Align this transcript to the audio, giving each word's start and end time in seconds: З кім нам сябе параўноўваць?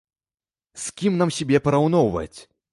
З 0.85 0.95
кім 1.01 1.21
нам 1.21 1.35
сябе 1.37 1.63
параўноўваць? 1.69 2.37